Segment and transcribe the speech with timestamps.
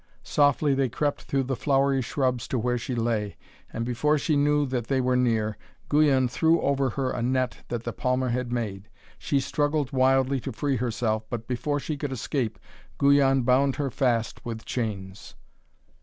[0.23, 3.37] Softly they crept through the flowery shrubs to where she lay,
[3.71, 7.83] and before she knew that they were near, Guyon threw over her a net that
[7.83, 8.89] the palmer had made.
[9.19, 12.57] She struggled wildly to free herself, but before she could escape,
[12.97, 15.35] Guyon bound her fast with chains.